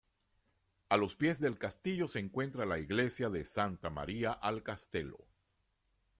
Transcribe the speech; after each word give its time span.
A 0.89 0.97
los 0.97 1.15
pies 1.15 1.39
del 1.39 1.59
castillo 1.59 2.07
se 2.07 2.17
encuentra 2.17 2.65
la 2.65 2.79
Iglesia 2.79 3.29
de 3.29 3.45
Santa 3.45 3.91
Maria 3.91 4.31
al 4.31 4.63
Castello. 4.63 5.27